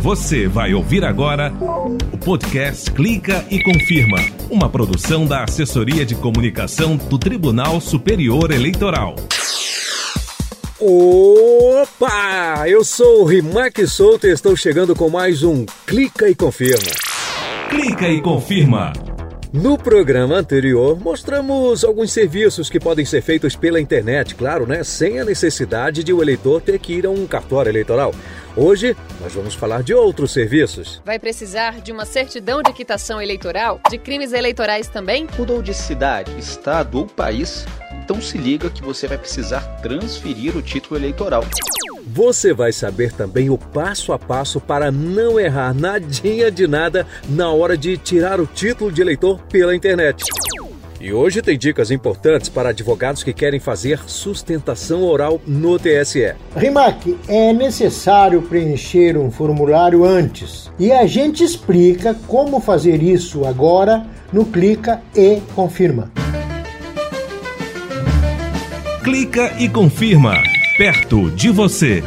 Você 0.00 0.46
vai 0.46 0.72
ouvir 0.74 1.04
agora 1.04 1.52
o 2.12 2.18
podcast 2.18 2.90
Clica 2.92 3.44
e 3.50 3.62
Confirma, 3.62 4.18
uma 4.50 4.68
produção 4.68 5.26
da 5.26 5.42
Assessoria 5.42 6.04
de 6.04 6.14
Comunicação 6.14 6.96
do 6.96 7.18
Tribunal 7.18 7.80
Superior 7.80 8.52
Eleitoral. 8.52 9.16
Opa! 10.78 12.68
Eu 12.68 12.84
sou 12.84 13.22
o 13.22 13.24
Rimac 13.24 13.84
Souto 13.86 14.26
e 14.26 14.32
estou 14.32 14.54
chegando 14.54 14.94
com 14.94 15.08
mais 15.08 15.42
um 15.42 15.64
Clica 15.86 16.28
e 16.28 16.34
Confirma. 16.34 16.92
Clica 17.70 18.08
e 18.08 18.20
Confirma. 18.20 18.92
No 19.58 19.78
programa 19.78 20.36
anterior, 20.36 21.00
mostramos 21.00 21.82
alguns 21.82 22.12
serviços 22.12 22.68
que 22.68 22.78
podem 22.78 23.06
ser 23.06 23.22
feitos 23.22 23.56
pela 23.56 23.80
internet, 23.80 24.34
claro, 24.34 24.66
né? 24.66 24.84
Sem 24.84 25.18
a 25.18 25.24
necessidade 25.24 26.04
de 26.04 26.12
o 26.12 26.20
eleitor 26.20 26.60
ter 26.60 26.78
que 26.78 26.92
ir 26.92 27.06
a 27.06 27.10
um 27.10 27.26
cartório 27.26 27.70
eleitoral. 27.70 28.14
Hoje, 28.54 28.94
nós 29.18 29.32
vamos 29.32 29.54
falar 29.54 29.82
de 29.82 29.94
outros 29.94 30.30
serviços. 30.30 31.00
Vai 31.06 31.18
precisar 31.18 31.80
de 31.80 31.90
uma 31.90 32.04
certidão 32.04 32.62
de 32.62 32.70
quitação 32.74 33.20
eleitoral? 33.20 33.80
De 33.88 33.96
crimes 33.96 34.34
eleitorais 34.34 34.88
também? 34.88 35.26
Mudou 35.38 35.62
de 35.62 35.72
cidade, 35.72 36.38
estado 36.38 36.98
ou 36.98 37.06
país? 37.06 37.64
Então 38.04 38.20
se 38.20 38.36
liga 38.36 38.68
que 38.68 38.82
você 38.82 39.08
vai 39.08 39.16
precisar 39.16 39.62
transferir 39.80 40.54
o 40.54 40.60
título 40.60 41.00
eleitoral. 41.00 41.42
Você 42.06 42.54
vai 42.54 42.70
saber 42.70 43.12
também 43.12 43.50
o 43.50 43.58
passo 43.58 44.12
a 44.12 44.18
passo 44.18 44.60
para 44.60 44.92
não 44.92 45.40
errar 45.40 45.74
nadinha 45.74 46.52
de 46.52 46.68
nada 46.68 47.04
na 47.28 47.50
hora 47.50 47.76
de 47.76 47.96
tirar 47.96 48.40
o 48.40 48.46
título 48.46 48.92
de 48.92 49.02
eleitor 49.02 49.40
pela 49.50 49.74
internet. 49.74 50.22
E 51.00 51.12
hoje 51.12 51.42
tem 51.42 51.58
dicas 51.58 51.90
importantes 51.90 52.48
para 52.48 52.68
advogados 52.68 53.24
que 53.24 53.32
querem 53.32 53.58
fazer 53.58 53.98
sustentação 54.06 55.02
oral 55.02 55.40
no 55.46 55.78
TSE. 55.78 56.32
Rimac, 56.56 57.18
é 57.28 57.52
necessário 57.52 58.40
preencher 58.42 59.18
um 59.18 59.30
formulário 59.30 60.04
antes. 60.04 60.70
E 60.78 60.92
a 60.92 61.06
gente 61.06 61.42
explica 61.42 62.14
como 62.26 62.60
fazer 62.60 63.02
isso 63.02 63.44
agora 63.44 64.06
no 64.32 64.46
Clica 64.46 65.02
e 65.14 65.40
Confirma. 65.54 66.10
Clica 69.02 69.54
e 69.58 69.68
confirma. 69.68 70.55
Perto 70.76 71.30
de 71.30 71.48
você. 71.48 72.04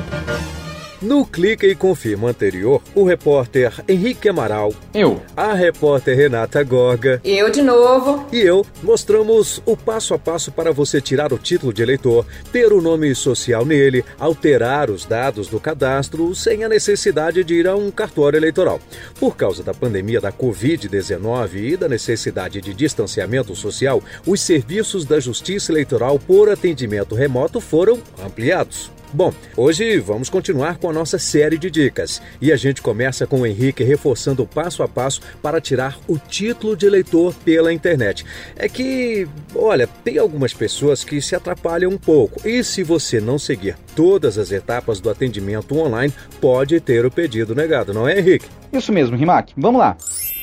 No 1.02 1.26
Clica 1.26 1.66
e 1.66 1.74
Confirma 1.74 2.30
anterior, 2.30 2.82
o 2.94 3.06
repórter 3.06 3.72
Henrique 3.88 4.28
Amaral, 4.28 4.74
Eu. 4.94 5.22
a 5.36 5.54
repórter 5.54 6.18
Renata 6.18 6.62
Gorga 6.62 7.22
Eu 7.24 7.50
de 7.50 7.62
novo. 7.62 8.28
e 8.34 8.40
eu 8.42 8.66
mostramos 8.84 9.62
o 9.66 9.78
passo 9.78 10.14
a 10.14 10.20
passo 10.20 10.52
para 10.52 10.74
você 10.74 11.00
tirar 11.00 11.32
o 11.32 11.38
título 11.38 11.72
de 11.72 11.82
eleitor, 11.82 12.26
ter 12.52 12.74
o 12.74 12.82
nome 12.82 13.16
social 13.16 13.66
nele, 13.66 14.04
alterar 14.20 14.90
os 14.90 15.06
dados 15.06 15.48
do 15.48 15.58
cadastro 15.58 16.36
sem 16.36 16.66
a 16.66 16.70
necessidade 16.70 17.46
de 17.46 17.54
ir 17.54 17.68
a 17.70 17.78
um 17.78 17.90
cartório 17.90 18.36
eleitoral. 18.36 18.82
Por 19.18 19.38
causa 19.38 19.64
da 19.64 19.74
pandemia 19.74 20.20
da 20.20 20.34
Covid-19 20.34 21.56
e 21.56 21.78
da 21.78 21.88
necessidade 21.88 22.60
de 22.60 22.74
distanciamento 22.74 23.56
social, 23.56 24.04
os 24.28 24.42
serviços 24.42 25.06
da 25.06 25.18
Justiça 25.18 25.72
Eleitoral 25.72 26.20
por 26.20 26.50
atendimento 26.50 27.16
remoto 27.16 27.62
foram 27.62 28.00
ampliados. 28.22 28.92
Bom, 29.12 29.34
hoje 29.58 29.98
vamos 29.98 30.30
continuar 30.30 30.78
com 30.78 30.88
a 30.88 30.94
nossa 30.94 31.18
série 31.18 31.58
de 31.58 31.72
dicas 31.72 32.22
e 32.40 32.52
a 32.52 32.56
gente 32.56 32.80
começa 32.80 33.26
com 33.26 33.42
o 33.42 33.46
Henrique 33.46 33.84
reforçando 33.84 34.44
o 34.44 34.48
passo 34.48 34.84
a 34.84 34.88
passo 34.88 35.20
para 35.42 35.60
tirar 35.60 35.98
o 36.08 36.20
título 36.20 36.78
de 36.78 36.86
eleitor 36.86 37.34
pela 37.44 37.74
internet. 37.74 38.24
É 38.56 38.70
que, 38.70 39.28
olha, 39.56 39.88
tem 40.04 40.20
algumas 40.20 40.54
pessoas 40.54 41.04
que 41.04 41.20
se 41.24 41.36
atrapalham 41.36 41.90
um 41.90 41.98
pouco 41.98 42.48
e 42.48 42.64
se 42.64 42.84
você 42.84 43.20
não 43.20 43.40
seguir 43.40 43.76
todas 43.96 44.38
as 44.38 44.52
etapas 44.52 45.00
do 45.00 45.10
atendimento 45.10 45.76
online, 45.76 46.14
pode 46.40 46.80
ter 46.80 47.04
o 47.04 47.10
pedido 47.10 47.56
negado, 47.56 47.92
não 47.92 48.08
é, 48.08 48.20
Henrique? 48.20 48.46
Isso 48.72 48.94
mesmo, 48.94 49.18
Rimac. 49.18 49.54
Vamos 49.58 49.80
lá. 49.80 49.98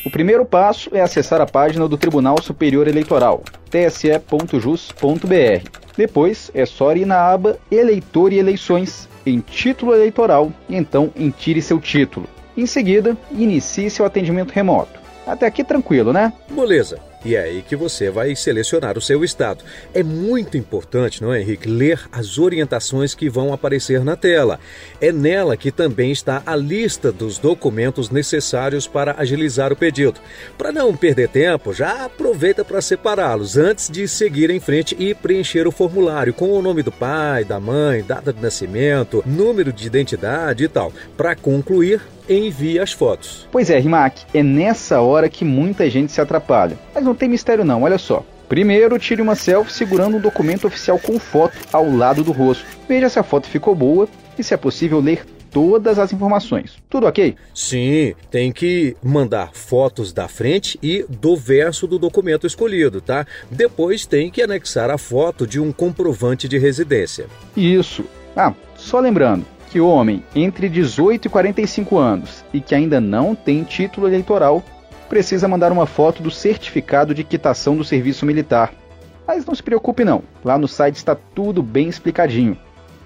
O 0.04 0.10
primeiro 0.10 0.44
passo 0.44 0.90
é 0.92 1.00
acessar 1.00 1.40
a 1.40 1.46
página 1.46 1.86
do 1.88 1.96
Tribunal 1.96 2.42
Superior 2.42 2.88
Eleitoral, 2.88 3.44
tse.jus.br. 3.70 4.26
Depois 5.96 6.50
é 6.54 6.66
só 6.66 6.94
ir 6.94 7.06
na 7.06 7.18
aba 7.18 7.58
Eleitor 7.70 8.32
e 8.32 8.38
Eleições, 8.38 9.08
em 9.24 9.40
Título 9.40 9.94
Eleitoral, 9.94 10.52
e 10.68 10.76
então 10.76 11.10
em 11.16 11.30
Tire 11.30 11.62
seu 11.62 11.80
título. 11.80 12.26
Em 12.56 12.66
seguida, 12.66 13.16
inicie 13.32 13.90
seu 13.90 14.04
atendimento 14.04 14.52
remoto. 14.52 15.00
Até 15.26 15.46
aqui 15.46 15.64
tranquilo, 15.64 16.12
né? 16.12 16.32
Beleza. 16.50 16.98
E 17.26 17.34
é 17.34 17.40
aí 17.40 17.60
que 17.60 17.74
você 17.74 18.08
vai 18.08 18.36
selecionar 18.36 18.96
o 18.96 19.00
seu 19.00 19.24
estado. 19.24 19.64
É 19.92 20.00
muito 20.00 20.56
importante, 20.56 21.20
não 21.20 21.34
é, 21.34 21.40
Henrique, 21.40 21.68
ler 21.68 22.00
as 22.12 22.38
orientações 22.38 23.16
que 23.16 23.28
vão 23.28 23.52
aparecer 23.52 24.04
na 24.04 24.14
tela. 24.14 24.60
É 25.00 25.10
nela 25.10 25.56
que 25.56 25.72
também 25.72 26.12
está 26.12 26.40
a 26.46 26.54
lista 26.54 27.10
dos 27.10 27.36
documentos 27.36 28.10
necessários 28.10 28.86
para 28.86 29.16
agilizar 29.18 29.72
o 29.72 29.76
pedido. 29.76 30.20
Para 30.56 30.70
não 30.70 30.96
perder 30.96 31.28
tempo, 31.28 31.74
já 31.74 32.04
aproveita 32.04 32.64
para 32.64 32.80
separá-los 32.80 33.56
antes 33.56 33.90
de 33.90 34.06
seguir 34.06 34.48
em 34.48 34.60
frente 34.60 34.94
e 34.96 35.12
preencher 35.12 35.66
o 35.66 35.72
formulário 35.72 36.32
com 36.32 36.52
o 36.52 36.62
nome 36.62 36.80
do 36.80 36.92
pai, 36.92 37.42
da 37.42 37.58
mãe, 37.58 38.04
data 38.04 38.32
de 38.32 38.40
nascimento, 38.40 39.24
número 39.26 39.72
de 39.72 39.84
identidade 39.84 40.62
e 40.62 40.68
tal. 40.68 40.92
Para 41.16 41.34
concluir, 41.34 42.00
envie 42.28 42.78
as 42.78 42.92
fotos. 42.92 43.46
Pois 43.50 43.70
é, 43.70 43.78
Rimac, 43.78 44.22
é 44.32 44.42
nessa 44.42 45.00
hora 45.00 45.28
que 45.28 45.44
muita 45.44 45.88
gente 45.88 46.12
se 46.12 46.20
atrapalha. 46.20 46.78
Mas 46.94 47.04
não 47.04 47.14
tem 47.14 47.28
mistério 47.28 47.64
não, 47.64 47.82
olha 47.82 47.98
só. 47.98 48.24
Primeiro, 48.48 48.98
tire 48.98 49.20
uma 49.20 49.34
selfie 49.34 49.72
segurando 49.72 50.16
um 50.16 50.20
documento 50.20 50.66
oficial 50.66 50.98
com 50.98 51.18
foto 51.18 51.56
ao 51.72 51.90
lado 51.90 52.22
do 52.22 52.32
rosto. 52.32 52.64
Veja 52.88 53.08
se 53.08 53.18
a 53.18 53.22
foto 53.22 53.48
ficou 53.48 53.74
boa 53.74 54.08
e 54.38 54.42
se 54.42 54.54
é 54.54 54.56
possível 54.56 55.00
ler 55.00 55.24
todas 55.50 55.98
as 55.98 56.12
informações. 56.12 56.76
Tudo 56.88 57.06
ok? 57.06 57.34
Sim, 57.54 58.14
tem 58.30 58.52
que 58.52 58.94
mandar 59.02 59.50
fotos 59.52 60.12
da 60.12 60.28
frente 60.28 60.78
e 60.82 61.04
do 61.08 61.34
verso 61.36 61.86
do 61.86 61.98
documento 61.98 62.46
escolhido, 62.46 63.00
tá? 63.00 63.26
Depois 63.50 64.06
tem 64.06 64.30
que 64.30 64.42
anexar 64.42 64.90
a 64.90 64.98
foto 64.98 65.46
de 65.46 65.58
um 65.58 65.72
comprovante 65.72 66.46
de 66.46 66.58
residência. 66.58 67.26
Isso. 67.56 68.04
Ah, 68.36 68.52
só 68.76 69.00
lembrando 69.00 69.55
que 69.66 69.80
homem 69.80 70.22
entre 70.34 70.68
18 70.68 71.26
e 71.26 71.28
45 71.28 71.98
anos 71.98 72.44
e 72.52 72.60
que 72.60 72.74
ainda 72.74 73.00
não 73.00 73.34
tem 73.34 73.62
título 73.62 74.06
eleitoral 74.06 74.62
precisa 75.08 75.48
mandar 75.48 75.72
uma 75.72 75.86
foto 75.86 76.22
do 76.22 76.30
certificado 76.30 77.14
de 77.14 77.24
quitação 77.24 77.76
do 77.76 77.84
serviço 77.84 78.26
militar. 78.26 78.72
Mas 79.26 79.44
não 79.44 79.54
se 79.54 79.62
preocupe 79.62 80.04
não, 80.04 80.22
lá 80.44 80.56
no 80.58 80.68
site 80.68 80.96
está 80.96 81.16
tudo 81.34 81.62
bem 81.62 81.88
explicadinho. 81.88 82.56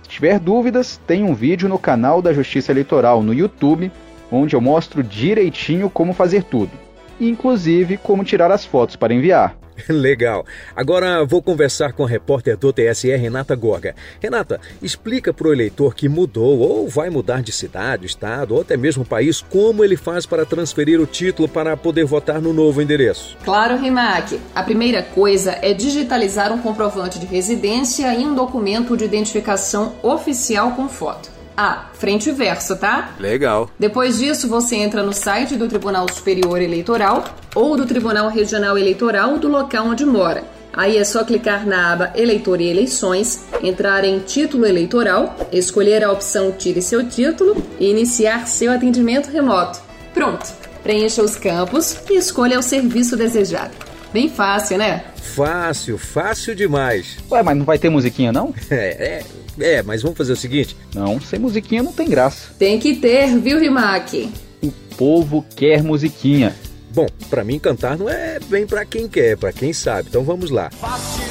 Se 0.02 0.08
tiver 0.10 0.38
dúvidas, 0.38 1.00
tem 1.06 1.22
um 1.22 1.34
vídeo 1.34 1.68
no 1.68 1.78
canal 1.78 2.20
da 2.20 2.32
Justiça 2.32 2.72
Eleitoral 2.72 3.22
no 3.22 3.32
YouTube, 3.32 3.90
onde 4.30 4.54
eu 4.54 4.60
mostro 4.60 5.02
direitinho 5.02 5.88
como 5.88 6.12
fazer 6.12 6.44
tudo, 6.44 6.72
inclusive 7.20 7.96
como 7.96 8.24
tirar 8.24 8.50
as 8.50 8.64
fotos 8.64 8.96
para 8.96 9.14
enviar. 9.14 9.59
Legal. 9.88 10.44
Agora 10.74 11.24
vou 11.24 11.42
conversar 11.42 11.92
com 11.92 12.04
a 12.04 12.08
repórter 12.08 12.56
do 12.56 12.72
TSE, 12.72 13.14
Renata 13.16 13.54
Gorga. 13.54 13.94
Renata, 14.20 14.60
explica 14.82 15.32
para 15.32 15.48
o 15.48 15.52
eleitor 15.52 15.94
que 15.94 16.08
mudou 16.08 16.58
ou 16.58 16.88
vai 16.88 17.10
mudar 17.10 17.42
de 17.42 17.52
cidade, 17.52 18.06
estado 18.06 18.54
ou 18.54 18.60
até 18.60 18.76
mesmo 18.76 19.04
país, 19.04 19.40
como 19.40 19.84
ele 19.84 19.96
faz 19.96 20.26
para 20.26 20.46
transferir 20.46 21.00
o 21.00 21.06
título 21.06 21.48
para 21.48 21.76
poder 21.76 22.04
votar 22.04 22.40
no 22.40 22.52
novo 22.52 22.80
endereço. 22.80 23.36
Claro, 23.44 23.76
Rimac. 23.76 24.40
A 24.54 24.62
primeira 24.62 25.02
coisa 25.02 25.58
é 25.62 25.72
digitalizar 25.72 26.52
um 26.52 26.58
comprovante 26.58 27.18
de 27.18 27.26
residência 27.26 28.12
e 28.14 28.24
um 28.24 28.34
documento 28.34 28.96
de 28.96 29.04
identificação 29.04 29.94
oficial 30.02 30.72
com 30.72 30.88
foto. 30.88 31.30
Ah, 31.56 31.90
frente 31.92 32.30
e 32.30 32.32
verso, 32.32 32.74
tá? 32.76 33.10
Legal. 33.18 33.70
Depois 33.78 34.18
disso, 34.18 34.48
você 34.48 34.76
entra 34.76 35.02
no 35.02 35.12
site 35.12 35.56
do 35.56 35.68
Tribunal 35.68 36.06
Superior 36.10 36.60
Eleitoral 36.60 37.24
ou 37.54 37.76
do 37.76 37.86
Tribunal 37.86 38.28
Regional 38.28 38.76
Eleitoral 38.78 39.38
do 39.38 39.48
local 39.48 39.86
onde 39.86 40.04
mora. 40.04 40.44
Aí 40.72 40.96
é 40.96 41.04
só 41.04 41.24
clicar 41.24 41.66
na 41.66 41.92
aba 41.92 42.12
Eleitor 42.14 42.60
e 42.60 42.68
Eleições, 42.68 43.44
entrar 43.62 44.04
em 44.04 44.20
Título 44.20 44.64
Eleitoral, 44.64 45.36
escolher 45.52 46.04
a 46.04 46.12
opção 46.12 46.52
Tire 46.52 46.80
seu 46.80 47.08
título 47.08 47.56
e 47.78 47.90
iniciar 47.90 48.46
seu 48.46 48.70
atendimento 48.70 49.30
remoto. 49.30 49.80
Pronto! 50.14 50.46
Preencha 50.82 51.22
os 51.22 51.36
campos 51.36 51.98
e 52.08 52.16
escolha 52.16 52.58
o 52.58 52.62
serviço 52.62 53.16
desejado. 53.16 53.72
Bem 54.12 54.28
fácil, 54.28 54.78
né? 54.78 55.04
Fácil, 55.16 55.98
fácil 55.98 56.54
demais. 56.54 57.18
Ué, 57.30 57.42
mas 57.42 57.56
não 57.56 57.64
vai 57.64 57.78
ter 57.78 57.88
musiquinha 57.88 58.32
não? 58.32 58.54
É, 58.70 59.22
é, 59.58 59.74
é, 59.76 59.82
mas 59.82 60.02
vamos 60.02 60.16
fazer 60.16 60.32
o 60.32 60.36
seguinte: 60.36 60.76
Não, 60.94 61.20
sem 61.20 61.38
musiquinha 61.38 61.82
não 61.82 61.92
tem 61.92 62.08
graça. 62.08 62.48
Tem 62.58 62.78
que 62.78 62.96
ter, 62.96 63.36
viu, 63.38 63.58
Rimac? 63.58 64.32
O 64.62 64.70
povo 64.96 65.44
quer 65.54 65.82
musiquinha. 65.82 66.54
Bom, 66.92 67.06
para 67.28 67.44
mim 67.44 67.58
cantar 67.58 67.96
não 67.96 68.08
é 68.08 68.38
bem 68.48 68.66
para 68.66 68.84
quem 68.84 69.08
quer, 69.08 69.36
para 69.36 69.52
quem 69.52 69.72
sabe. 69.72 70.08
Então 70.08 70.24
vamos 70.24 70.50
lá. 70.50 70.70
Fácil, 70.70 71.22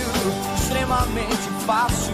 extremamente 0.55 1.49
fácil. 1.65 2.13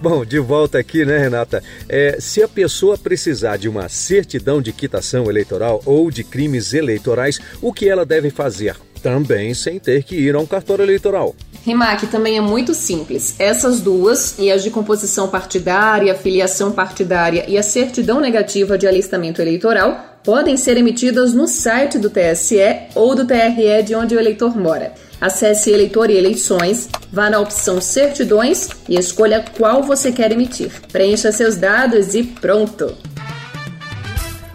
Bom, 0.00 0.24
de 0.24 0.38
volta 0.38 0.78
aqui, 0.78 1.04
né, 1.04 1.18
Renata? 1.18 1.62
É, 1.88 2.18
se 2.20 2.42
a 2.42 2.46
pessoa 2.46 2.98
precisar 2.98 3.56
de 3.56 3.68
uma 3.68 3.88
certidão 3.88 4.60
de 4.60 4.72
quitação 4.72 5.24
eleitoral 5.24 5.82
ou 5.84 6.10
de 6.10 6.22
crimes 6.22 6.74
eleitorais, 6.74 7.40
o 7.62 7.72
que 7.72 7.88
ela 7.88 8.04
deve 8.04 8.30
fazer? 8.30 8.76
Também 9.02 9.54
sem 9.54 9.78
ter 9.78 10.02
que 10.04 10.14
ir 10.14 10.34
a 10.34 10.38
um 10.38 10.46
cartório 10.46 10.84
eleitoral. 10.84 11.34
Rimac 11.64 12.06
também 12.06 12.36
é 12.36 12.40
muito 12.40 12.74
simples. 12.74 13.34
Essas 13.40 13.80
duas, 13.80 14.38
e 14.38 14.52
as 14.52 14.62
de 14.62 14.70
composição 14.70 15.28
partidária, 15.28 16.14
filiação 16.14 16.70
partidária 16.70 17.44
e 17.48 17.58
a 17.58 17.62
certidão 17.62 18.20
negativa 18.20 18.78
de 18.78 18.86
alistamento 18.86 19.42
eleitoral, 19.42 20.15
podem 20.26 20.56
ser 20.56 20.76
emitidas 20.76 21.32
no 21.32 21.46
site 21.46 21.98
do 21.98 22.10
TSE 22.10 22.58
ou 22.96 23.14
do 23.14 23.24
TRE 23.24 23.84
de 23.84 23.94
onde 23.94 24.16
o 24.16 24.18
eleitor 24.18 24.56
mora. 24.58 24.92
Acesse 25.20 25.70
Eleitor 25.70 26.10
e 26.10 26.16
Eleições, 26.16 26.88
vá 27.12 27.30
na 27.30 27.38
opção 27.38 27.80
Certidões 27.80 28.68
e 28.88 28.98
escolha 28.98 29.44
qual 29.56 29.84
você 29.84 30.10
quer 30.10 30.32
emitir. 30.32 30.72
Preencha 30.90 31.30
seus 31.30 31.54
dados 31.54 32.16
e 32.16 32.24
pronto! 32.24 32.92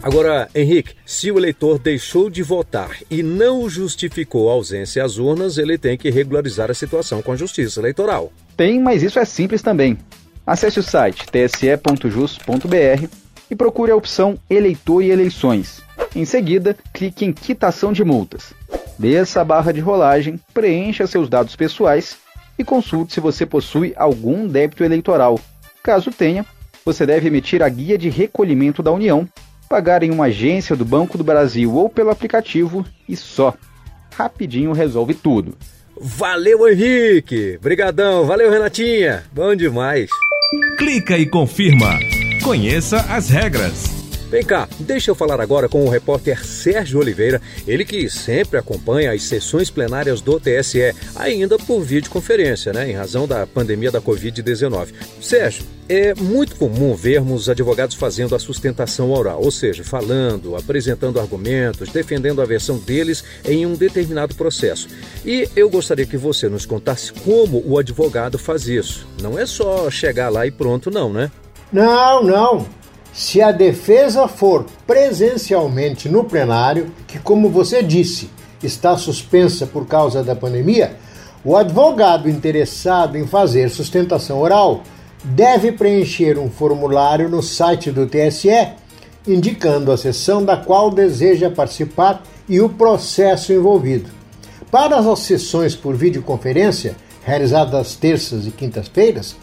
Agora, 0.03 0.49
Henrique, 0.53 0.93
se 1.05 1.31
o 1.31 1.37
eleitor 1.37 1.79
deixou 1.79 2.29
de 2.29 2.43
votar 2.43 2.97
e 3.09 3.23
não 3.23 3.69
justificou 3.69 4.49
a 4.49 4.53
ausência 4.53 5.03
às 5.03 5.17
urnas, 5.17 5.57
ele 5.57 5.77
tem 5.77 5.97
que 5.97 6.09
regularizar 6.09 6.69
a 6.69 6.73
situação 6.73 7.21
com 7.21 7.31
a 7.31 7.37
Justiça 7.37 7.79
Eleitoral. 7.79 8.33
Tem, 8.57 8.79
mas 8.79 9.03
isso 9.03 9.19
é 9.19 9.25
simples 9.25 9.61
também. 9.61 9.97
Acesse 10.45 10.79
o 10.79 10.83
site 10.83 11.25
tse.jus.br 11.27 13.20
e 13.51 13.55
procure 13.55 13.91
a 13.91 13.95
opção 13.95 14.39
Eleitor 14.49 15.03
e 15.03 15.11
Eleições. 15.11 15.81
Em 16.15 16.23
seguida, 16.23 16.75
clique 16.93 17.25
em 17.25 17.33
Quitação 17.33 17.91
de 17.91 18.03
Multas. 18.03 18.53
Desça 18.97 19.41
a 19.41 19.45
barra 19.45 19.73
de 19.73 19.81
rolagem, 19.81 20.39
preencha 20.53 21.05
seus 21.05 21.27
dados 21.27 21.55
pessoais 21.55 22.17
e 22.57 22.63
consulte 22.63 23.13
se 23.13 23.19
você 23.19 23.45
possui 23.45 23.93
algum 23.97 24.47
débito 24.47 24.83
eleitoral. 24.83 25.37
Caso 25.83 26.11
tenha, 26.11 26.45
você 26.85 27.05
deve 27.05 27.27
emitir 27.27 27.61
a 27.61 27.67
guia 27.67 27.97
de 27.97 28.09
recolhimento 28.09 28.81
da 28.81 28.91
União, 28.91 29.27
pagar 29.67 30.01
em 30.01 30.11
uma 30.11 30.25
agência 30.25 30.75
do 30.75 30.85
Banco 30.85 31.17
do 31.17 31.23
Brasil 31.23 31.73
ou 31.75 31.89
pelo 31.89 32.09
aplicativo 32.09 32.85
e 33.07 33.17
só. 33.17 33.53
Rapidinho 34.15 34.71
resolve 34.71 35.13
tudo. 35.13 35.57
Valeu, 35.99 36.67
Henrique! 36.67 37.59
Brigadão, 37.61 38.25
valeu, 38.25 38.49
Renatinha! 38.49 39.23
Bom 39.31 39.55
demais! 39.55 40.09
Clica 40.77 41.17
e 41.17 41.25
confirma. 41.25 41.99
Conheça 42.43 43.01
as 43.01 43.29
regras. 43.29 43.85
Vem 44.31 44.43
cá, 44.43 44.67
deixa 44.79 45.11
eu 45.11 45.15
falar 45.15 45.39
agora 45.39 45.69
com 45.69 45.85
o 45.85 45.89
repórter 45.89 46.43
Sérgio 46.43 46.99
Oliveira, 46.99 47.39
ele 47.67 47.85
que 47.85 48.09
sempre 48.09 48.57
acompanha 48.57 49.11
as 49.11 49.23
sessões 49.23 49.69
plenárias 49.69 50.21
do 50.21 50.39
TSE, 50.39 50.95
ainda 51.15 51.57
por 51.59 51.81
videoconferência, 51.81 52.73
né, 52.73 52.89
em 52.89 52.93
razão 52.93 53.27
da 53.27 53.45
pandemia 53.45 53.91
da 53.91 54.01
Covid-19. 54.01 54.87
Sérgio, 55.21 55.63
é 55.87 56.15
muito 56.15 56.55
comum 56.55 56.95
vermos 56.95 57.47
advogados 57.47 57.95
fazendo 57.95 58.33
a 58.33 58.39
sustentação 58.39 59.11
oral, 59.11 59.43
ou 59.43 59.51
seja, 59.51 59.83
falando, 59.83 60.55
apresentando 60.55 61.19
argumentos, 61.19 61.89
defendendo 61.89 62.41
a 62.41 62.45
versão 62.45 62.79
deles 62.79 63.23
em 63.45 63.65
um 63.65 63.75
determinado 63.75 64.33
processo. 64.33 64.87
E 65.23 65.47
eu 65.55 65.69
gostaria 65.69 66.05
que 66.05 66.17
você 66.17 66.49
nos 66.49 66.65
contasse 66.65 67.13
como 67.13 67.61
o 67.67 67.77
advogado 67.77 68.39
faz 68.39 68.67
isso. 68.67 69.05
Não 69.21 69.37
é 69.37 69.45
só 69.45 69.91
chegar 69.91 70.29
lá 70.29 70.47
e 70.47 70.51
pronto, 70.51 70.89
não, 70.89 71.13
né? 71.13 71.29
Não, 71.71 72.23
não. 72.23 72.65
Se 73.13 73.41
a 73.41 73.51
defesa 73.51 74.27
for 74.27 74.65
presencialmente 74.85 76.09
no 76.09 76.23
plenário, 76.23 76.91
que, 77.07 77.19
como 77.19 77.49
você 77.49 77.81
disse, 77.81 78.29
está 78.61 78.97
suspensa 78.97 79.65
por 79.65 79.85
causa 79.85 80.23
da 80.23 80.35
pandemia, 80.35 80.95
o 81.43 81.55
advogado 81.55 82.29
interessado 82.29 83.17
em 83.17 83.25
fazer 83.25 83.69
sustentação 83.69 84.39
oral 84.39 84.83
deve 85.23 85.71
preencher 85.71 86.37
um 86.37 86.49
formulário 86.49 87.29
no 87.29 87.41
site 87.41 87.91
do 87.91 88.05
TSE, 88.05 88.69
indicando 89.27 89.91
a 89.91 89.97
sessão 89.97 90.43
da 90.43 90.57
qual 90.57 90.89
deseja 90.89 91.49
participar 91.49 92.23
e 92.49 92.59
o 92.59 92.69
processo 92.69 93.53
envolvido. 93.53 94.09
Para 94.69 94.97
as 94.97 95.19
sessões 95.19 95.75
por 95.75 95.95
videoconferência, 95.95 96.95
realizadas 97.23 97.95
terças 97.95 98.47
e 98.47 98.51
quintas-feiras, 98.51 99.35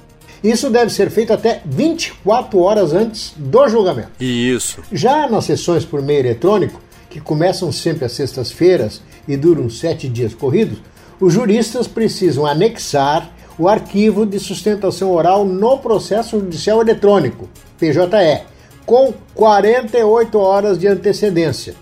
isso 0.42 0.70
deve 0.70 0.92
ser 0.92 1.10
feito 1.10 1.32
até 1.32 1.60
24 1.64 2.58
horas 2.58 2.92
antes 2.92 3.32
do 3.36 3.68
julgamento. 3.68 4.10
Isso. 4.20 4.82
Já 4.92 5.28
nas 5.28 5.44
sessões 5.44 5.84
por 5.84 6.00
meio 6.00 6.20
eletrônico, 6.20 6.80
que 7.10 7.20
começam 7.20 7.72
sempre 7.72 8.04
às 8.04 8.12
sextas-feiras 8.12 9.02
e 9.26 9.36
duram 9.36 9.68
sete 9.68 10.08
dias 10.08 10.34
corridos, 10.34 10.78
os 11.20 11.32
juristas 11.32 11.88
precisam 11.88 12.46
anexar 12.46 13.30
o 13.58 13.68
arquivo 13.68 14.24
de 14.24 14.38
sustentação 14.38 15.10
oral 15.10 15.44
no 15.44 15.78
processo 15.78 16.38
judicial 16.38 16.80
eletrônico, 16.80 17.48
PJE, 17.76 18.42
com 18.86 19.12
48 19.34 20.38
horas 20.38 20.78
de 20.78 20.86
antecedência. 20.86 21.74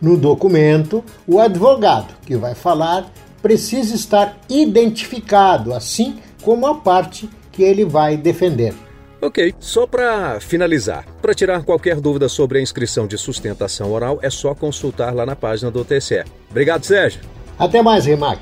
No 0.00 0.16
documento, 0.16 1.02
o 1.26 1.40
advogado 1.40 2.14
que 2.26 2.36
vai 2.36 2.54
falar 2.54 3.10
precisa 3.40 3.94
estar 3.94 4.36
identificado, 4.48 5.72
assim 5.72 6.18
como 6.42 6.66
a 6.66 6.74
parte 6.74 7.28
que 7.52 7.62
ele 7.62 7.84
vai 7.84 8.16
defender. 8.16 8.74
Ok, 9.20 9.54
só 9.60 9.86
para 9.86 10.40
finalizar, 10.40 11.06
para 11.22 11.32
tirar 11.32 11.62
qualquer 11.62 12.00
dúvida 12.00 12.28
sobre 12.28 12.58
a 12.58 12.62
inscrição 12.62 13.06
de 13.06 13.16
sustentação 13.16 13.92
oral, 13.92 14.18
é 14.20 14.28
só 14.28 14.52
consultar 14.52 15.14
lá 15.14 15.24
na 15.24 15.36
página 15.36 15.70
do 15.70 15.84
TCE. 15.84 16.24
Obrigado, 16.50 16.84
Sérgio. 16.84 17.20
Até 17.56 17.80
mais, 17.82 18.06
Rimac. 18.06 18.40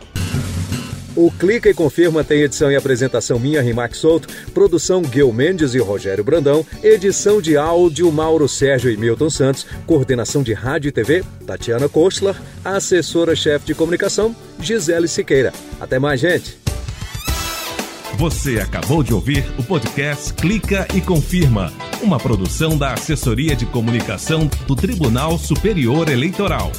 O 1.16 1.30
Clica 1.30 1.68
e 1.68 1.74
Confirma 1.74 2.22
tem 2.22 2.40
edição 2.40 2.70
e 2.70 2.76
apresentação 2.76 3.38
minha, 3.38 3.60
Rimac 3.60 3.96
Souto, 3.96 4.28
produção 4.54 5.02
Guil 5.02 5.32
Mendes 5.32 5.74
e 5.74 5.78
Rogério 5.78 6.22
Brandão, 6.22 6.64
edição 6.82 7.42
de 7.42 7.56
áudio 7.56 8.10
Mauro 8.12 8.48
Sérgio 8.48 8.90
e 8.90 8.96
Milton 8.96 9.28
Santos, 9.28 9.66
coordenação 9.86 10.42
de 10.42 10.52
rádio 10.52 10.88
e 10.88 10.92
TV, 10.92 11.24
Tatiana 11.44 11.88
Kostler, 11.88 12.36
assessora-chefe 12.64 13.66
de 13.66 13.74
comunicação, 13.74 14.34
Gisele 14.60 15.08
Siqueira. 15.08 15.52
Até 15.80 15.98
mais, 15.98 16.20
gente! 16.20 16.59
Você 18.20 18.60
acabou 18.60 19.02
de 19.02 19.14
ouvir 19.14 19.42
o 19.58 19.62
podcast 19.62 20.34
Clica 20.34 20.86
e 20.94 21.00
Confirma, 21.00 21.72
uma 22.02 22.20
produção 22.20 22.76
da 22.76 22.92
Assessoria 22.92 23.56
de 23.56 23.64
Comunicação 23.64 24.46
do 24.66 24.76
Tribunal 24.76 25.38
Superior 25.38 26.06
Eleitoral. 26.06 26.70